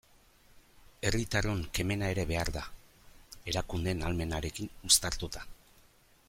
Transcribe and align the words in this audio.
Herritarron 1.09 1.61
kemena 1.79 2.09
ere 2.15 2.25
behar 2.31 2.51
da, 2.55 2.63
erakundeen 3.53 4.03
ahalmenarekin 4.07 4.73
uztartuta. 4.91 5.47